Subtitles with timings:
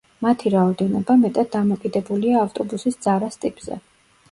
[0.25, 3.81] მათი რაოდენობა, მეტად დამოკიდებულია ავტობუსის ძარას ტიპზე.